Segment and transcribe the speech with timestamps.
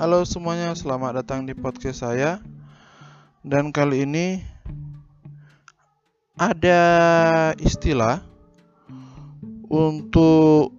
[0.00, 2.40] Halo semuanya, selamat datang di podcast saya.
[3.44, 4.40] Dan kali ini
[6.40, 6.80] ada
[7.60, 8.24] istilah
[9.68, 10.72] untuk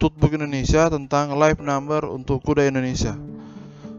[0.00, 3.12] Tutbook Indonesia tentang live number untuk kuda Indonesia.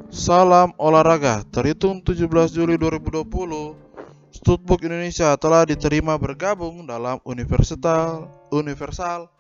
[0.10, 3.78] Salam olahraga, terhitung 17 Juli 2020,
[4.42, 9.38] Tutbook Indonesia telah diterima bergabung dalam Universal Universal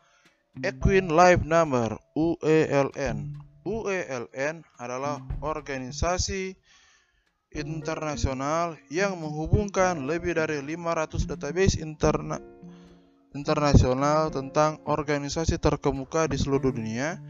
[0.59, 3.31] Equine Live Number UELN.
[3.63, 6.52] UELN adalah organisasi
[7.55, 12.44] internasional yang menghubungkan lebih dari 500 database interna
[13.31, 17.23] internasional tentang organisasi terkemuka di seluruh dunia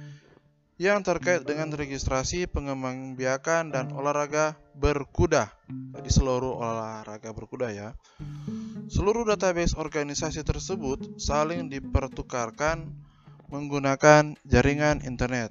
[0.82, 5.54] yang terkait dengan registrasi, pengembangbiakan dan olahraga berkuda.
[6.02, 7.94] Di seluruh olahraga berkuda ya.
[8.90, 13.09] Seluruh database organisasi tersebut saling dipertukarkan
[13.50, 15.50] menggunakan jaringan internet.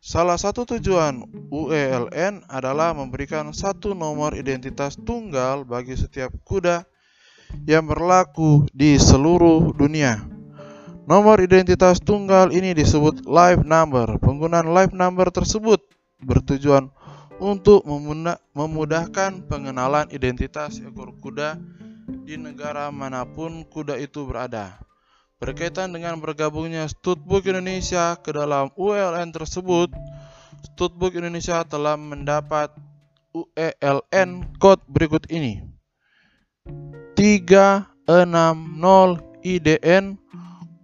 [0.00, 6.88] Salah satu tujuan UELN adalah memberikan satu nomor identitas tunggal bagi setiap kuda
[7.68, 10.24] yang berlaku di seluruh dunia.
[11.04, 14.16] Nomor identitas tunggal ini disebut live number.
[14.22, 15.82] Penggunaan live number tersebut
[16.22, 16.88] bertujuan
[17.40, 17.84] untuk
[18.56, 21.60] memudahkan pengenalan identitas ekor kuda
[22.24, 24.89] di negara mana pun kuda itu berada.
[25.40, 29.88] Berkaitan dengan bergabungnya Studbook Indonesia ke dalam ULN tersebut,
[30.60, 32.68] Studbook Indonesia telah mendapat
[33.32, 35.64] UELN code berikut ini.
[37.16, 38.04] 360
[39.40, 40.20] IDN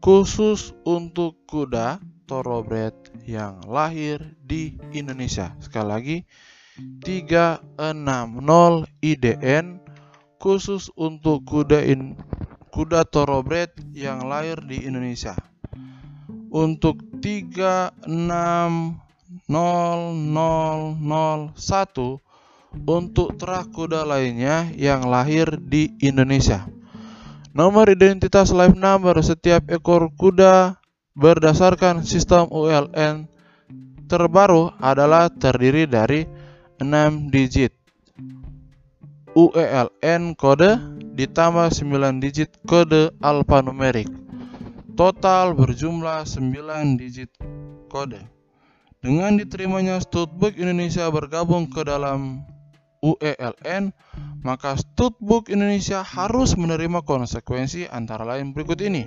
[0.00, 2.96] khusus untuk kuda thoroughbred
[3.28, 5.52] yang lahir di Indonesia.
[5.60, 6.16] Sekali lagi,
[7.04, 7.76] 360
[9.04, 9.84] IDN
[10.40, 12.16] khusus untuk kuda in
[12.76, 15.32] kuda thoroughbred yang lahir di Indonesia.
[16.52, 18.92] Untuk 360001
[22.84, 26.68] untuk terah kuda lainnya yang lahir di Indonesia.
[27.56, 30.76] Nomor identitas live number setiap ekor kuda
[31.16, 33.24] berdasarkan sistem ULN
[34.04, 36.28] terbaru adalah terdiri dari
[36.76, 37.85] 6 digit.
[39.36, 40.80] UELN kode
[41.12, 44.08] ditambah 9 digit kode alfanumerik.
[44.96, 47.28] Total berjumlah 9 digit
[47.92, 48.24] kode.
[49.04, 52.48] Dengan diterimanya Studbook Indonesia bergabung ke dalam
[53.04, 53.92] UELN,
[54.40, 59.04] maka Studbook Indonesia harus menerima konsekuensi antara lain berikut ini.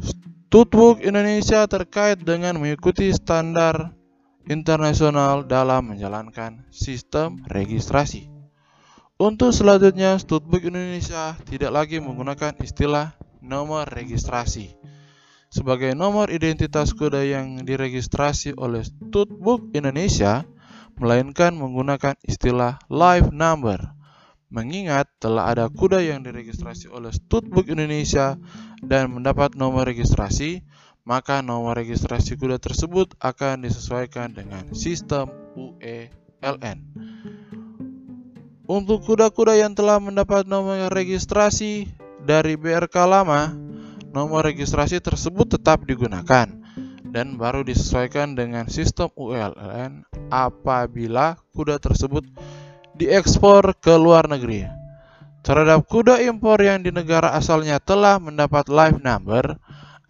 [0.00, 3.92] Studbook Indonesia terkait dengan mengikuti standar
[4.48, 8.37] internasional dalam menjalankan sistem registrasi.
[9.18, 14.78] Untuk selanjutnya, Studbook Indonesia tidak lagi menggunakan istilah nomor registrasi
[15.48, 20.44] sebagai nomor identitas kuda yang diregistrasi oleh Studbook Indonesia,
[21.00, 23.80] melainkan menggunakan istilah live number.
[24.48, 28.40] Mengingat telah ada kuda yang diregistrasi oleh Studbook Indonesia
[28.80, 30.64] dan mendapat nomor registrasi,
[31.04, 36.97] maka nomor registrasi kuda tersebut akan disesuaikan dengan sistem UELN.
[38.68, 41.88] Untuk kuda-kuda yang telah mendapat nomor registrasi
[42.20, 43.56] dari BRK lama,
[44.12, 46.52] nomor registrasi tersebut tetap digunakan
[47.08, 52.28] dan baru disesuaikan dengan sistem ULN apabila kuda tersebut
[52.92, 54.68] diekspor ke luar negeri.
[55.40, 59.56] Terhadap kuda impor yang di negara asalnya telah mendapat live number,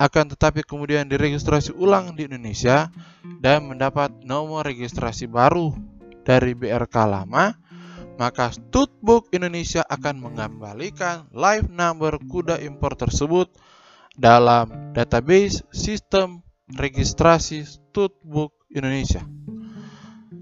[0.02, 2.91] akan tetapi kemudian diregistrasi ulang di Indonesia
[3.38, 5.78] dan mendapat nomor registrasi baru
[6.26, 7.54] dari BRK lama,
[8.18, 13.46] maka Studbook Indonesia akan mengembalikan live number kuda impor tersebut
[14.18, 16.42] dalam database sistem
[16.74, 19.22] registrasi Studbook Indonesia.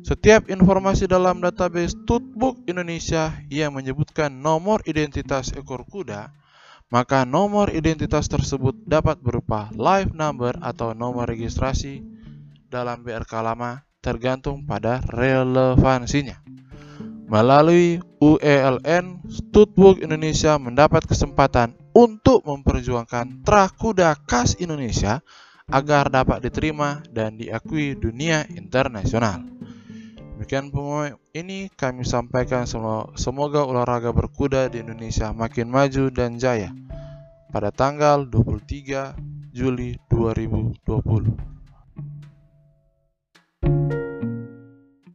[0.00, 6.32] Setiap informasi dalam database Studbook Indonesia yang menyebutkan nomor identitas ekor kuda,
[6.88, 12.00] maka nomor identitas tersebut dapat berupa live number atau nomor registrasi
[12.72, 16.45] dalam BRK lama tergantung pada relevansinya.
[17.26, 25.26] Melalui UELN, Studbook Indonesia mendapat kesempatan untuk memperjuangkan terah kuda khas Indonesia
[25.66, 29.42] agar dapat diterima dan diakui dunia internasional.
[30.38, 32.62] Demikian pengumuman ini kami sampaikan
[33.18, 36.70] semoga olahraga berkuda di Indonesia makin maju dan jaya
[37.50, 41.55] pada tanggal 23 Juli 2020.